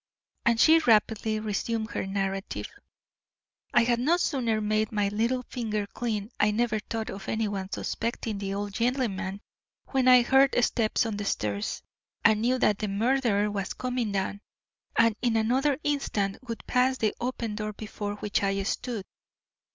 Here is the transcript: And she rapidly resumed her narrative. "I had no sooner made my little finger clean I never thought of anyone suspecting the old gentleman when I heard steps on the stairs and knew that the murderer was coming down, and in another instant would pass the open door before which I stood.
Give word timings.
And 0.47 0.59
she 0.59 0.79
rapidly 0.79 1.39
resumed 1.39 1.91
her 1.91 2.07
narrative. 2.07 2.65
"I 3.71 3.83
had 3.83 3.99
no 3.99 4.17
sooner 4.17 4.59
made 4.59 4.91
my 4.91 5.09
little 5.09 5.43
finger 5.43 5.85
clean 5.85 6.31
I 6.39 6.49
never 6.49 6.79
thought 6.79 7.11
of 7.11 7.29
anyone 7.29 7.69
suspecting 7.71 8.39
the 8.39 8.51
old 8.55 8.73
gentleman 8.73 9.41
when 9.89 10.07
I 10.07 10.23
heard 10.23 10.55
steps 10.65 11.05
on 11.05 11.17
the 11.17 11.25
stairs 11.25 11.83
and 12.25 12.41
knew 12.41 12.57
that 12.57 12.79
the 12.79 12.87
murderer 12.87 13.51
was 13.51 13.73
coming 13.73 14.11
down, 14.11 14.41
and 14.97 15.15
in 15.21 15.37
another 15.37 15.77
instant 15.83 16.39
would 16.47 16.65
pass 16.65 16.97
the 16.97 17.13
open 17.21 17.53
door 17.53 17.71
before 17.73 18.15
which 18.15 18.41
I 18.41 18.63
stood. 18.63 19.05